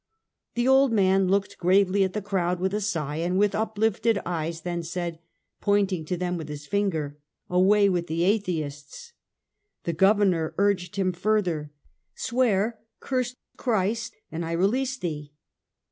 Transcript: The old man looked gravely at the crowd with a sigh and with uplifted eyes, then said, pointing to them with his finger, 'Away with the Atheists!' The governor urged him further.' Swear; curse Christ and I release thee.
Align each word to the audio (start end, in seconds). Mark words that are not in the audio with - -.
The 0.55 0.67
old 0.67 0.91
man 0.91 1.27
looked 1.27 1.59
gravely 1.59 2.03
at 2.03 2.13
the 2.13 2.23
crowd 2.23 2.59
with 2.59 2.73
a 2.73 2.81
sigh 2.81 3.17
and 3.17 3.37
with 3.37 3.53
uplifted 3.53 4.17
eyes, 4.25 4.61
then 4.61 4.81
said, 4.81 5.19
pointing 5.61 6.05
to 6.05 6.17
them 6.17 6.37
with 6.37 6.49
his 6.49 6.65
finger, 6.65 7.19
'Away 7.51 7.87
with 7.87 8.07
the 8.07 8.23
Atheists!' 8.23 9.13
The 9.83 9.93
governor 9.93 10.55
urged 10.57 10.95
him 10.95 11.13
further.' 11.13 11.71
Swear; 12.27 12.79
curse 12.99 13.35
Christ 13.57 14.15
and 14.31 14.43
I 14.43 14.53
release 14.53 14.97
thee. 14.97 15.33